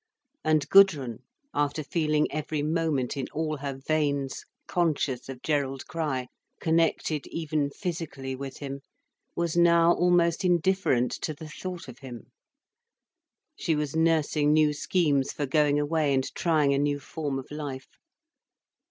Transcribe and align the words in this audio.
And 0.43 0.67
Gudrun, 0.69 1.19
after 1.53 1.83
feeling 1.83 2.25
every 2.31 2.63
moment 2.63 3.15
in 3.15 3.27
all 3.33 3.57
her 3.57 3.77
veins 3.85 4.43
conscious 4.65 5.29
of 5.29 5.43
Gerald 5.43 5.85
Crich, 5.85 6.25
connected 6.59 7.27
even 7.27 7.69
physically 7.69 8.35
with 8.35 8.57
him, 8.57 8.79
was 9.35 9.55
now 9.55 9.93
almost 9.93 10.43
indifferent 10.43 11.11
to 11.21 11.35
the 11.35 11.47
thought 11.47 11.87
of 11.87 11.99
him. 11.99 12.31
She 13.55 13.75
was 13.75 13.95
nursing 13.95 14.51
new 14.51 14.73
schemes 14.73 15.31
for 15.31 15.45
going 15.45 15.79
away 15.79 16.15
and 16.15 16.25
trying 16.33 16.73
a 16.73 16.79
new 16.79 16.99
form 16.99 17.37
of 17.37 17.51
life. 17.51 17.99